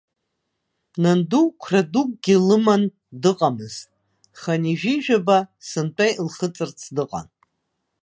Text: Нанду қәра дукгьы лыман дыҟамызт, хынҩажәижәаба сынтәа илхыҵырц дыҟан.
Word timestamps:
Нанду 1.01 1.43
қәра 1.61 1.81
дукгьы 1.91 2.35
лыман 2.47 2.83
дыҟамызт, 3.21 3.87
хынҩажәижәаба 4.39 5.37
сынтәа 5.67 6.05
илхыҵырц 6.15 6.79
дыҟан. 6.95 7.27